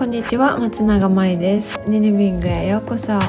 [0.00, 1.78] こんにちは松永舞です。
[1.86, 3.20] ニニビングへようこそ。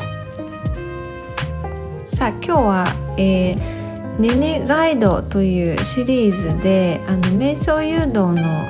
[2.05, 2.86] さあ今日は、
[3.17, 8.65] えー、ニニガイドというシリーズであの瞑想誘導の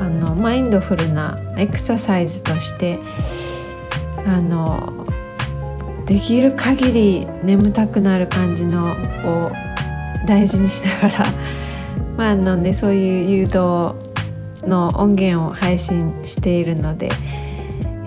[0.00, 2.98] あのマインドフルなエクササイズとして
[4.26, 5.06] あの
[6.06, 9.52] できる限り眠たくなる感じのを
[10.26, 11.26] 大事にしながら
[12.18, 13.94] まああのねそういう誘導
[14.66, 17.10] の音源を配信しているので、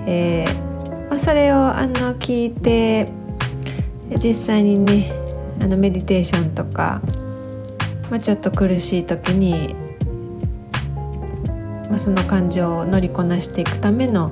[0.07, 0.67] えー
[1.09, 3.09] まあ、それをあの聞いて
[4.23, 5.13] 実際にね
[5.61, 7.01] あのメディテーションとか、
[8.09, 9.75] まあ、ちょっと苦しい時に、
[11.89, 14.31] まあ、その感情を乗りこなしていくための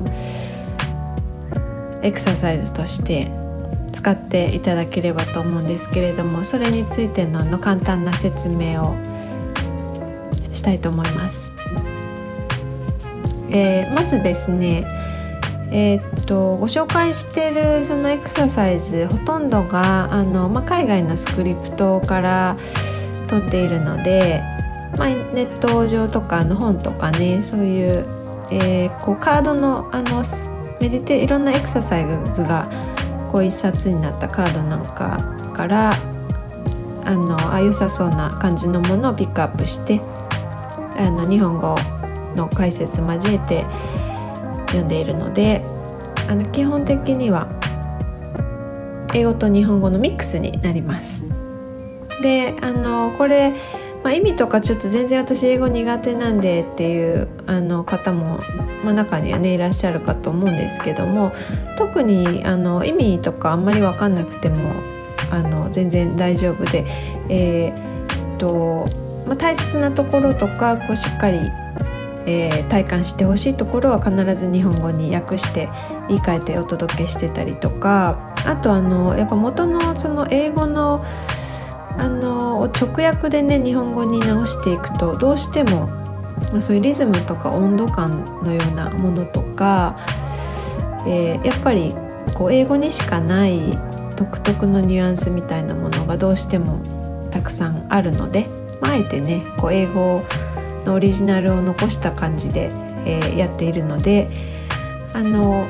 [2.03, 3.31] エクササイズとして
[3.91, 8.95] 使っていただければと思うんですけれどもそれについてのの簡単な説明を
[10.53, 11.51] したいと思います。
[13.49, 15.04] えー、まずですね
[15.77, 22.57] えー、っとご紹介してるそのエクササイズほとんどがあの、まあ、海外のスクリプトから
[23.27, 24.41] 取っているので、
[24.97, 28.05] まあ、ネット上とかの本とかねそういう,、
[28.51, 30.23] えー、こうカードのあの
[30.79, 32.69] メディテいろんなエクササイズが
[33.29, 35.17] こう一冊になったカードなんか
[35.53, 35.91] から
[37.03, 39.99] あのあ良さそうな感じのものをピックアップして
[40.97, 41.75] あの日本語
[42.33, 43.65] の解説交えて
[44.75, 45.63] 読んでいるので
[46.27, 47.47] あの基本的には
[49.13, 51.25] 英語と日本語のミックスになります。
[52.21, 53.51] であのこれ、
[54.03, 58.39] まあ、意味とかちょっと全然私英語苦手なんでっていうあの方も、
[58.83, 61.33] まあ、中にはねいらっしゃるかと思うんですけども
[61.77, 64.73] 特にあの意味とかあんまり分かんなくても
[65.29, 66.85] あの全然大丈夫で、
[67.29, 68.87] えー、っと
[69.25, 71.39] まあ、大切なところとかこうしっかり
[72.25, 75.69] えー、体感してほしいところは必ず日本語に訳して
[76.07, 81.05] 言い換えてお届けしてたりとかあとあのやっぱ元のその英語の
[81.97, 85.87] あの直訳でね日本語に直していくとどうしても、
[86.51, 89.97] まあ、そういうリズムとか温度感のようなものとか、
[91.07, 91.95] えー、やっぱり
[92.33, 93.79] こう英語にしかない
[94.17, 96.79] 独特のニュアンスみたいなものがどうしても
[97.31, 98.47] たくさんあるので、
[98.81, 100.25] まあ、えてねこう英語を
[100.85, 102.71] のオリジナルを残した感じで、
[103.05, 104.29] えー、やっているので
[105.13, 105.67] あの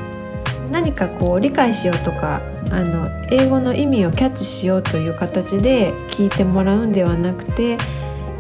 [0.72, 7.78] 何かこう理解しようとかあの英語の意味をキャッチしようという形で聞いてもらうんではなくて、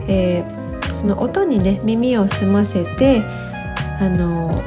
[0.07, 3.21] えー、その音にね耳を澄ませて
[3.99, 4.61] あの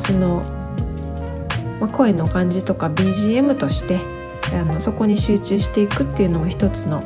[0.00, 0.42] その、
[1.80, 4.00] ま、声の感じとか BGM として
[4.52, 7.02] あのそこに集中していくっていうのも一つの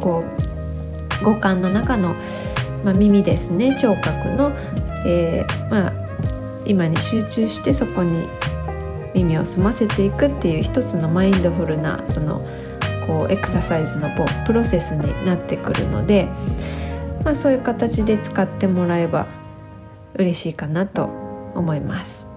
[0.00, 0.24] こ
[1.20, 2.14] う五感の中の
[2.84, 4.52] まあ、耳ですね聴覚の、
[5.06, 5.92] えー、まあ、
[6.66, 8.28] 今に集中してそこに
[9.14, 12.46] 耳を澄ませていくっていう一つのマインドフルなその
[13.06, 14.10] こうエクササイズの
[14.46, 16.28] プロセスになってくるので、
[17.24, 19.26] まあ、そういう形で使ってもらえば
[20.14, 21.04] 嬉しいかなと
[21.54, 22.28] 思います。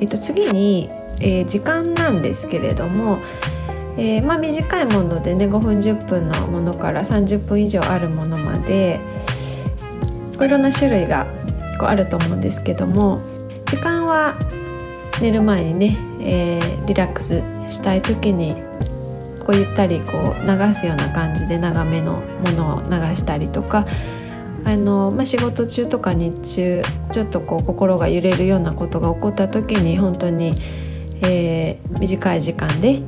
[0.00, 0.88] えっと、次に、
[1.20, 3.18] えー、時間なんですけれども、
[3.98, 9.00] えー、まあ、短いものでね5分10分のものから30分以上あるものまで
[10.40, 11.26] いろんな種類が
[11.80, 13.20] こうあると思うんですけども
[13.66, 14.38] 時間は
[15.20, 18.54] 寝る前にね、えー、リラックスしたい時に
[19.44, 23.84] こうゆったりこう流すような感じで長めのものを流したりとか
[24.64, 30.54] あの、まあ、仕事中とか日中ちょっとこう心が揺れるようなことが起こった時に本当に、
[31.22, 33.02] えー、短い時間で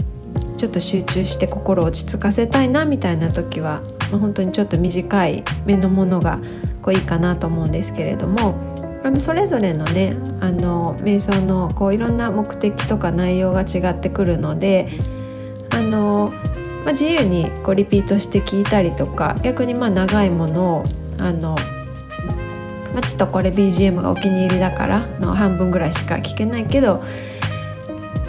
[0.61, 6.39] ちょっと集中して心を落ち着かせたいなみたいな時は、まあ、本当にちょっと短い目のものが
[6.83, 8.55] こういいかなと思うんですけれども
[9.03, 14.91] あのそれぞれのねあの瞑想のこういろんな目的とか内容が違ってくるので
[15.71, 16.31] あの、
[16.85, 20.85] まあ、自由にこうリピートして聞いたりとか逆にまあ長いものを
[21.17, 21.57] あの
[22.93, 27.03] まあ、ちょっとこれ BGM がお気に入りだからの半分ぐらいしか聞けないけど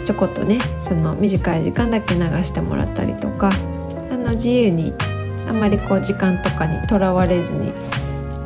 [0.04, 3.50] ちょこっとねその短い時間だけ流してもらったりとか
[4.10, 4.92] あの自由に
[5.46, 7.72] あんまりこう時間とかにとらわれずに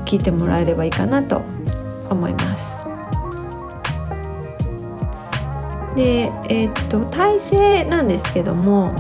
[0.04, 1.42] 聞いてもらえればいいかなと
[2.08, 2.82] 思います。
[5.96, 8.94] でえー、っと体勢なんですけども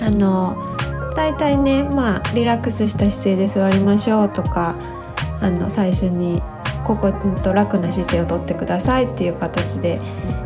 [0.00, 0.56] あの
[1.16, 4.76] 大体ねまあリラックスした姿勢で座りましょうとか
[5.40, 6.40] あの最初に
[6.96, 7.12] ここ
[7.42, 10.00] と楽な姿勢をとってくださいっていう形で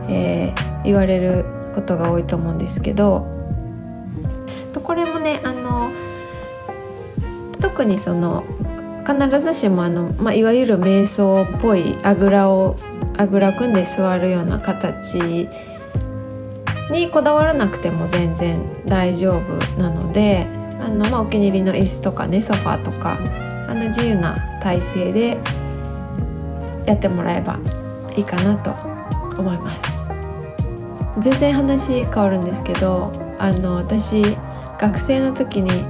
[0.08, 1.44] えー、言われる
[1.74, 3.26] ことが多いと思うんですけど
[4.82, 5.90] これもねあの
[7.60, 8.44] 特にその
[9.06, 12.76] 必ずしもあの、まあ、いわゆる瞑想っぽいあぐらを
[13.16, 15.48] あぐら組んで座るような形
[16.90, 20.46] にこだわらなくても全然大丈夫なので
[20.80, 23.18] あの、まあ、お気に入りの椅子とかねソファーとか
[23.68, 25.38] あの自由な体勢で
[26.87, 27.58] やってもらえば
[28.17, 28.70] いいかなと
[29.40, 30.02] 思います。
[31.20, 34.23] 全然話変わるんですけどあの私
[34.79, 35.82] 学生の時に、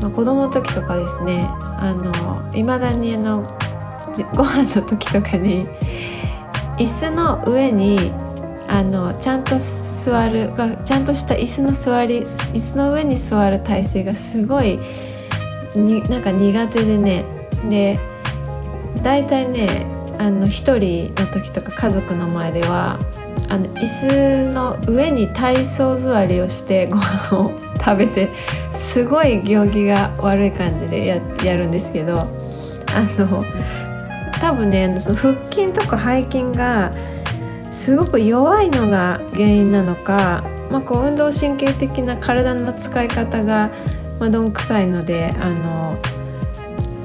[0.00, 3.42] まあ、子供の時とかですねあの未だにあの
[4.34, 5.66] ご飯の時とかに
[6.78, 8.12] 椅子の上に
[8.66, 10.50] あのちゃんと座る
[10.84, 14.78] ちゃんとした椅子の座り椅子の上に座る体勢がすごい
[15.74, 17.24] になんか苦手でね。
[17.68, 17.98] で
[19.02, 22.98] 大体ねあの一人の時とか家族の前では
[23.48, 27.52] あの椅子の上に体操座りをしてご飯を
[27.84, 28.30] 食べて
[28.74, 32.26] すごい行儀が悪い感じでややるんですけどあ
[33.18, 33.44] の
[34.40, 36.92] 多分ねその腹筋とか背筋が
[37.72, 43.70] すごく弱いのが原因なのか、まあ、こう運動神経的な体の使い方が、
[44.20, 45.98] ま、どんくさいのであの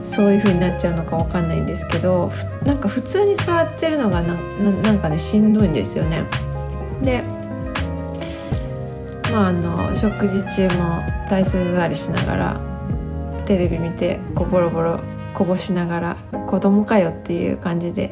[0.10, 2.32] そういう風になっちゃうのかわかんないんですけど
[2.66, 4.34] なんか普通に座ってるのがな
[4.92, 6.24] んかねしんどいんですよね。
[7.04, 7.24] で
[9.32, 12.62] まああの食事中も体操座りしながら
[13.46, 15.00] テレビ見てこうボロボロ
[15.36, 16.18] こぼしながら
[16.48, 18.12] 子供かよっていう感じで、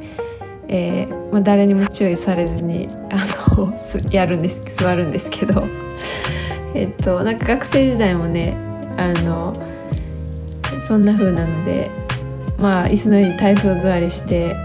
[0.67, 3.73] えー、まあ、誰にも注意されずにあの
[4.11, 5.67] やるんです座るんですけど
[6.75, 8.55] えっとなんか学生時代もね
[8.97, 9.66] あの
[10.87, 11.91] そんな風なので
[12.57, 14.55] まあ椅子の上に体操座りして、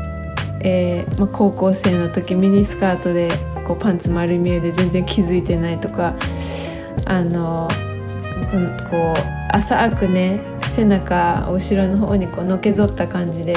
[0.61, 3.29] えー、まあ、高校生の時ミニスカートで
[3.67, 6.15] こうパンツ丸見えで全然気づいてないとか
[7.07, 7.69] あの
[8.89, 10.41] こう浅くね
[10.71, 13.57] 背中後ろの方にこうのけぞった感じで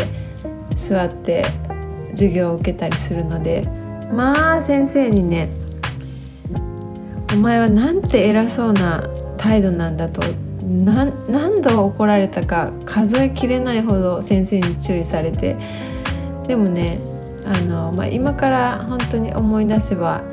[0.76, 1.46] 座って
[2.12, 3.62] 授業を受けたりするので
[4.12, 5.50] まあ先生にね
[7.32, 9.08] 「お前はなんて偉そうな
[9.38, 10.22] 態度なんだ」と
[10.66, 15.56] 何度怒られたか数えきれないほど先生に注意されて
[16.48, 17.00] でもね
[17.46, 20.24] あの、まあ、今から本当に思い出せば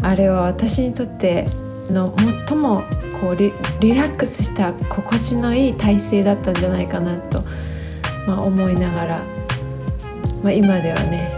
[0.00, 1.46] あれは私にとって
[1.90, 2.14] の
[2.48, 2.84] 最も
[3.20, 3.50] こうリ
[3.94, 7.42] ラックスした心地のいい体勢だったんじゃないかなと、
[8.26, 9.22] まあ、思いながら、
[10.42, 11.30] まあ、今ではね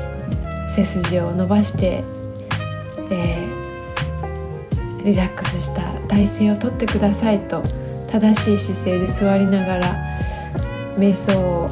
[0.69, 2.05] 背筋を伸ばして、
[3.11, 7.65] えー、リラックスした体勢をとってくださいと
[8.21, 10.19] 正しい姿勢で座りながら
[10.97, 11.69] 瞑想を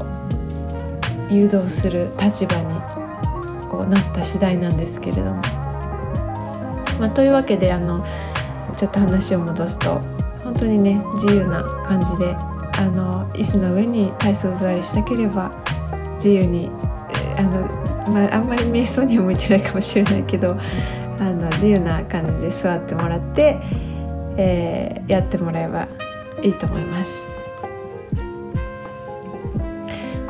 [1.30, 2.80] 誘導する立場に
[3.70, 5.42] こうなった次第なんですけれども。
[7.00, 8.06] まあ、というわけであの
[8.76, 10.00] ちょっと話を戻すと
[10.44, 15.50] 本当にね自由な感じであの椅子の上に体操座りしたければ
[16.16, 16.70] 自由に
[17.36, 17.66] あの、
[18.12, 20.56] まあ、あんまり瞑想には向いてないかもしれないけど
[21.18, 23.58] あの自由な感じで座ってもらって、
[24.36, 25.88] えー、やってもらえば
[26.44, 27.26] いいと思います。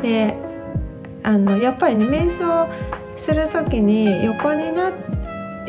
[0.02, 0.36] で
[1.22, 2.68] あのやっぱりね瞑想
[3.16, 4.92] する時に横にな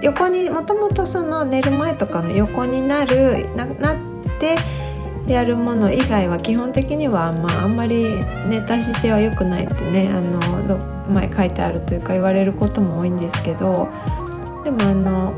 [0.02, 3.98] 横にもともとその寝る前とかの横になるななっ
[4.40, 4.58] て
[5.28, 10.78] やるもの以外は基本的には、まあ、あんまり寝た姿勢は良くないってねあの
[11.10, 13.90] 前書いてあるというか言われることも多いんですけど
[14.64, 15.34] でもあの、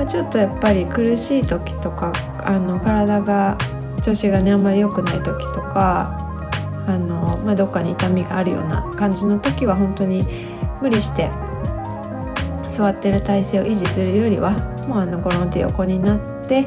[0.00, 3.58] まあ、ちょっとやっぱり苦しい時とかあの体が
[4.00, 6.42] 調子がねあんまり良くない時とか
[6.88, 10.26] あの、まあ、どっかに痛みがあるような感じの時は本当に
[10.80, 11.28] 無理して
[12.66, 14.52] 座ってる体勢を維持するよりは
[14.88, 16.66] もうあのゴロンって横になって、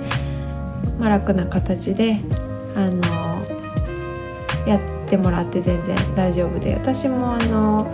[0.99, 2.19] まあ、楽な形で
[2.75, 3.01] あの
[4.67, 6.75] やってもらって全然大丈夫で。
[6.75, 7.91] 私もあの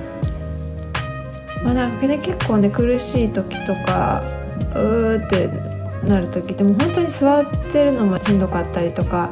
[1.63, 4.38] まあなんかね結構ね苦しい時とか
[4.75, 5.49] うーって
[6.07, 9.29] なる時でも本当に座ってるのもしんどかったりとか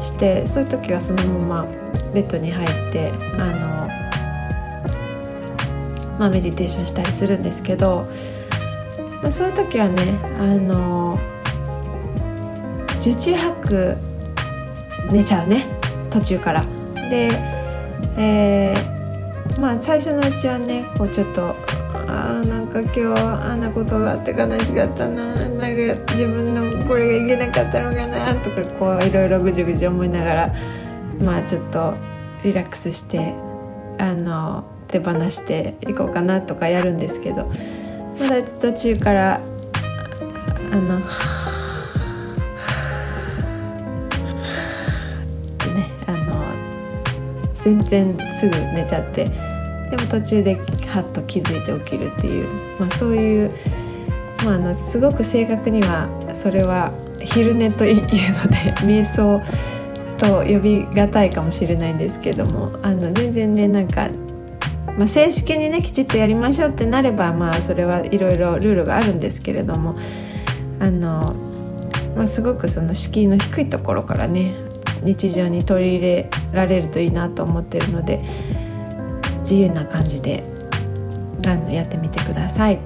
[0.00, 1.66] してそういう時はそのまま
[2.14, 3.70] ベッドに入ってあの
[6.20, 8.06] まあ、メディテーションしたりするんですけど、
[9.22, 11.18] まあ、そういう時はねあの
[13.00, 13.96] 受注拍
[15.10, 15.66] 寝ちゃうね
[16.10, 16.64] 途中から。
[17.08, 17.30] で、
[18.18, 21.56] えー、まあ最初のうちはねこうちょっと
[22.84, 25.34] か今日あんなことがあって悲しかったな。
[25.34, 30.54] なんか自分のこれがいけなかったのかなとかこういろいろぐじぐじ思いながら
[31.20, 31.94] まあちょっと
[32.44, 33.34] リラックスして
[33.98, 37.50] あの手放していこうかなとかやるんですけど。
[38.20, 39.40] まだ途中から
[40.70, 41.02] あのっ
[45.56, 46.44] てねあの
[47.58, 50.56] 全然すぐ寝ちゃってでも途中で
[50.86, 52.46] ハッと気づいて起きるっていう、
[52.80, 53.52] まあ、そういう、
[54.44, 59.40] まあ、あのすごく正確にはそれは昼寝というので瞑想
[60.16, 64.08] と呼びがたいかもしれないんですけどもあの全然ねなんか、
[64.96, 69.98] まあ、正式にねきちっとやりましょうってなればまあそれはいろいろルールがあるんですけれども
[70.80, 71.34] あの、
[72.16, 74.54] まあ、すごくその敷居の低いところからね
[75.02, 78.22] 日常に取り入れられるといいなと思ってるので
[79.40, 80.44] 自由な感じで
[81.48, 82.78] あのやってみてください。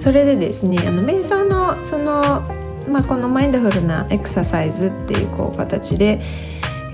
[0.00, 2.42] それでですねあの瞑想のその、
[2.88, 6.22] まあ、このマインドフルなエクササイズっていうこう形で、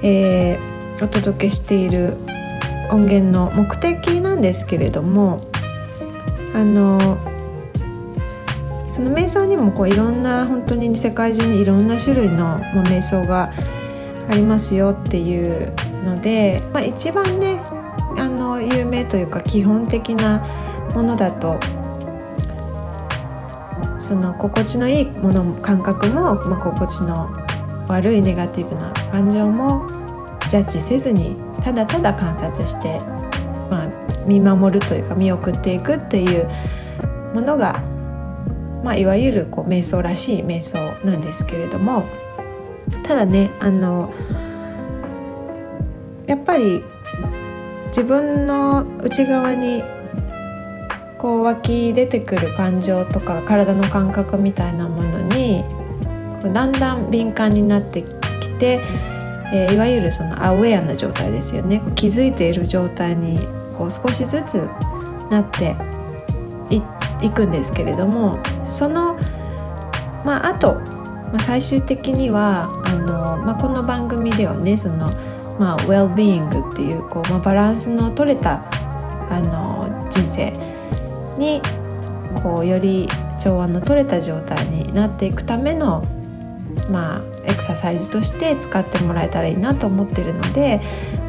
[0.03, 2.17] えー、お届けしている
[2.91, 5.47] 音源の目的なんですけれども
[6.53, 7.17] あの
[8.91, 13.53] その瞑想にもこういろんな本当に世界中にいろんな種類の瞑想が
[14.29, 15.73] ありますよっていう
[16.05, 17.63] ので、まあ、一番ね
[18.19, 20.47] あの有名というか基本的な
[20.95, 21.59] ものだと
[23.99, 27.29] その心地のいいもの感覚も、まあ、心地の
[27.89, 29.87] 悪いネガティブな感情も
[30.49, 33.01] ジャッジせずにただただ観察して、
[33.71, 33.89] まあ、
[34.27, 36.49] 見守るというか見送っていくっていう
[37.35, 37.83] ものが、
[38.85, 42.07] まあ、いわゆるこう瞑想らしい瞑想なんですけれども
[43.03, 44.15] ただねあの
[46.27, 46.85] やっぱり
[47.97, 49.83] 自分の内側に
[51.17, 55.65] こう湧き出てくる感情とか体の感覚みたいなものに
[56.53, 58.83] だんだん敏感になってきて、
[59.51, 61.81] えー、いわゆるそのアウェアな状態ですよね。
[61.95, 63.39] 気づいている状態に
[63.79, 64.57] こう少しずつ
[65.31, 65.75] なって
[67.23, 69.15] いくんですけれどもその
[70.23, 75.11] まああと、まあ、最終的にはあの、まあ、この番組ではねその、
[75.59, 78.65] まあ、ウェルビーイングっていうこう、まあ、バランスの取れた
[79.31, 80.53] あの人生
[81.39, 81.63] に
[82.43, 83.09] こうより
[83.39, 86.05] 調和の取れた状態になっていくための
[86.91, 90.81] まあエクササイズとして使ってもらえたらいいなと思ってるので、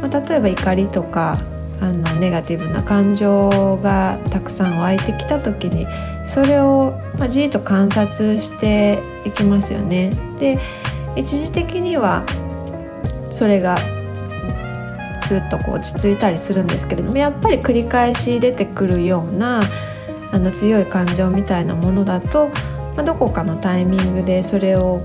[0.01, 1.37] まあ、例えば怒りとか
[1.79, 5.85] あのネガティブな感情がたくさん湧いてきた時に
[6.27, 10.11] それを、まあ、じっと観察していきますよね。
[10.39, 10.59] で
[11.15, 12.25] 一時的には
[13.31, 13.77] それが
[15.27, 19.61] スッとこう落ち着いたりするんですけれどもやっぱり繰り返し出てくるような
[20.31, 22.47] あの強い感情みたいなものだと、
[22.95, 25.01] まあ、どこかのタイミングでそれを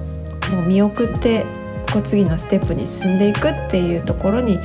[0.52, 1.44] もう見送って
[1.92, 4.58] こう次のステップに進んでいくっていうところに、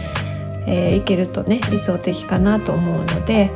[0.67, 3.51] えー、いけるとね理想的かなと思うので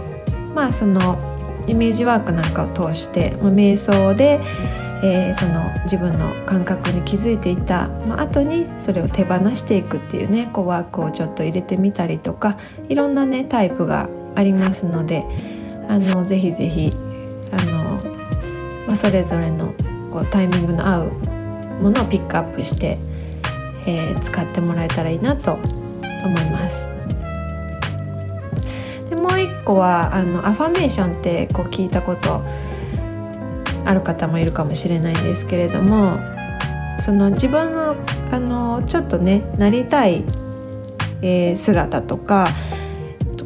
[0.55, 1.20] まあその
[1.67, 4.39] イメージワークなんかを通して、まあ、瞑想で、
[5.03, 12.58] えー、その自分の感覚に気づいていた、まあ後にそれを手放していくっていうねこうワークをちょっと入れてみたりとか
[12.89, 15.25] いろんなねタイプがありますので。
[15.91, 16.93] あのぜひぜひ
[17.51, 18.01] あの、
[18.88, 19.74] まあ、それぞれの
[20.10, 21.12] こうタイミングの合う
[21.81, 22.98] ものをピックアップして、
[23.86, 25.55] えー、使ってもらえたらいいなと
[26.24, 26.89] 思います。
[29.10, 32.41] でもう一個はあのアファメーションってこう聞いたこと
[33.91, 36.17] ある方もいるかもしれないんですけれども
[37.03, 37.95] その自分の
[38.31, 40.24] あのちょっとねなりたい、
[41.21, 42.48] えー、姿とか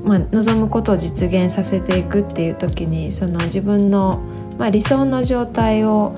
[0.03, 4.21] まあ、望むことを実現させていくっていう時にその自分の、
[4.59, 6.15] まあ、理想の状態を、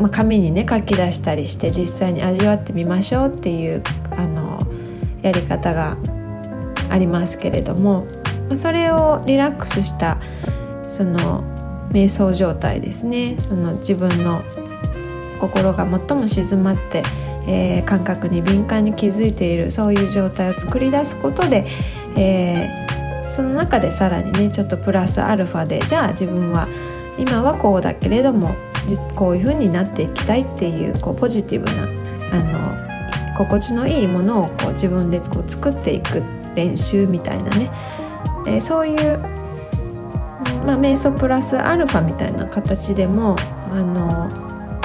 [0.00, 4.66] まあ、紙にね書き出したりして実際に味わってみましょうっていうあの
[5.20, 5.98] やり方が
[6.88, 8.06] ありますけれども、
[8.48, 10.18] まあ、それをリラックスした
[10.88, 11.59] その
[11.90, 13.36] 瞑想状態ですね。
[13.38, 14.42] その自分の
[15.40, 17.02] 心が最も静まって、
[17.46, 21.66] えー、感覚に敏感に気づいているそういう状態を作り出すことで、
[22.16, 22.90] えー
[23.30, 26.68] その中でさらにねちょっとプラスアルファでじゃあ自分は
[27.18, 28.54] 今はこうだけれども
[29.14, 31.84] こういう風になっていきたいっていうこうポジティブな
[32.32, 36.22] あの心地のいいものをこう自分でこう作っていく
[36.54, 37.70] 練習みたいなね、
[38.46, 39.39] えー、そういう、
[40.64, 43.36] まあ、瞑想プラスアルファみたいな形でも
[43.70, 44.30] あの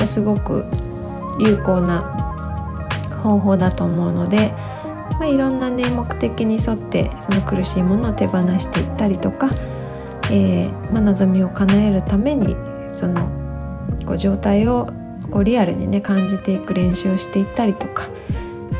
[0.08, 0.66] すごく
[1.40, 2.02] 有効な
[3.24, 4.54] 方法だと思うので。
[5.20, 9.50] まあ、いろんなね目的に沿ってその苦しいものを手放していったりとか、
[10.26, 12.56] えー、まあ、望みを叶えるために
[12.92, 13.30] その
[14.06, 14.90] こう状態を
[15.32, 18.08] こうリアルにね感じていく練習をしていったりとか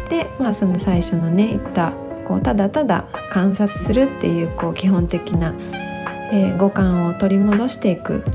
[0.10, 1.94] で、まあ、その最初のね言った
[2.26, 5.54] こうただただ観察するっていうこう基本的な、
[6.36, 8.26] えー、五感を取り戻していく、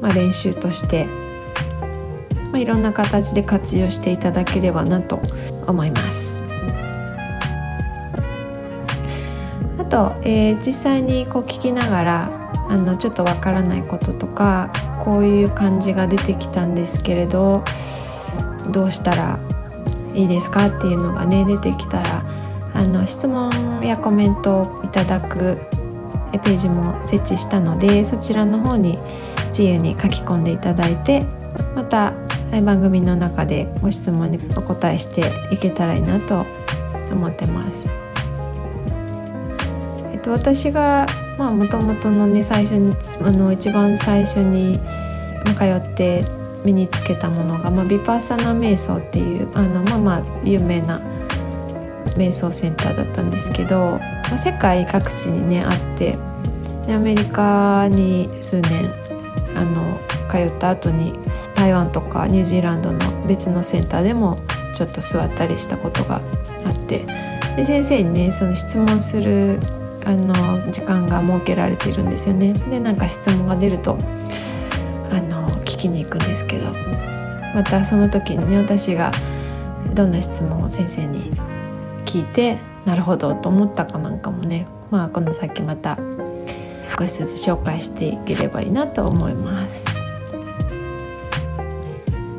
[0.00, 1.06] まあ、練習として、
[2.50, 5.20] まあ、いろんな形で活用していただければなと
[5.68, 6.36] 思います。
[9.78, 14.72] あと、えー、実際にこう聞きながらあのちょっとわからないこととか
[15.04, 17.62] こういう感じが出てきたんですけれど
[18.72, 19.38] どうしたら
[20.14, 20.66] いいですか？
[20.66, 22.24] っていうのがね出てきたら
[22.74, 25.60] あの質問やコメントをいただく
[26.32, 28.98] ページも設置したのでそちらの方に
[29.48, 31.24] 自由に書き込んでいただいて
[31.74, 32.12] また
[32.62, 36.46] 番組の中でご質問にお答えしていけたらいいなと
[37.10, 37.98] 思ってます。
[40.12, 41.06] えっと、私が
[41.38, 44.78] もともとのね最初にあの一番最初に
[45.56, 46.24] 通って
[46.64, 51.00] 身につけたものが、まあ、ビパッサナ瞑想っていうあのまあまあ有名な
[52.16, 56.18] 瞑想センターだったんですけど、まあ、世界各地にねあって
[56.86, 58.92] でアメリカに数年
[59.54, 59.98] あの
[60.30, 61.18] 通った後に
[61.54, 64.38] 台湾とかニュージーランドの別のセンターでも
[64.76, 66.20] ちょっと座ったりしたことが
[66.64, 67.06] あって
[67.56, 69.58] で先生にねその質問する
[70.04, 72.52] あの時間が設けられてるんですよね。
[72.70, 73.98] でなんか質問が出ると
[75.10, 76.72] あの聞きに行くんですけど
[77.54, 79.10] またその時にね私が
[79.94, 81.32] どんな質問を先生に
[82.16, 85.98] 聞いてなるほどと思ったかなんかもねまあこの先また
[86.88, 89.84] 少しずつ紹介していければいいなと思います。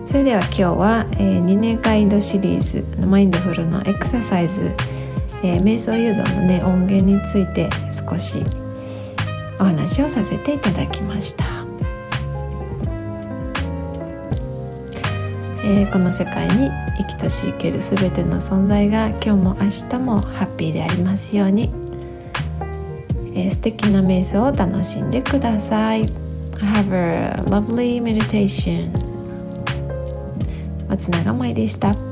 [0.08, 4.72] それでは今日は、えー、2年ガイドシリーズマインドフルのエクササイズ、
[5.44, 8.42] えー、瞑想誘導のね音源について少し
[9.60, 11.57] お話をさせていただきました、
[15.70, 21.70] えー、この世界に生きとし生ける全ての存在が今日も明日もハッピーでありますように、
[23.36, 26.06] えー、素敵な瞑想を楽しんでください。
[26.54, 28.92] Have a lovely meditation
[30.88, 32.07] 松永舞でした。